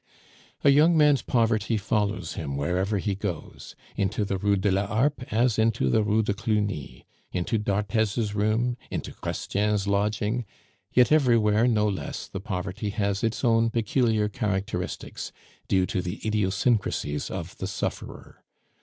A 0.63 0.71
young 0.71 0.97
man's 0.97 1.21
poverty 1.21 1.77
follows 1.77 2.33
him 2.33 2.57
wherever 2.57 2.97
he 2.97 3.13
goes 3.13 3.75
into 3.95 4.25
the 4.25 4.39
Rue 4.39 4.55
de 4.55 4.71
la 4.71 4.87
Harpe 4.87 5.31
as 5.31 5.59
into 5.59 5.91
the 5.91 6.01
Rue 6.01 6.23
de 6.23 6.33
Cluny, 6.33 7.05
into 7.31 7.59
d'Arthez's 7.59 8.33
room, 8.33 8.77
into 8.89 9.11
Chrestien's 9.13 9.85
lodging; 9.85 10.43
yet 10.91 11.11
everywhere 11.11 11.67
no 11.67 11.87
less 11.87 12.27
the 12.27 12.41
poverty 12.41 12.89
has 12.89 13.23
its 13.23 13.43
own 13.43 13.69
peculiar 13.69 14.27
characteristics, 14.27 15.31
due 15.67 15.85
to 15.85 16.01
the 16.01 16.19
idiosyncrasies 16.25 17.29
of 17.29 17.55
the 17.59 17.67
sufferer. 17.67 18.43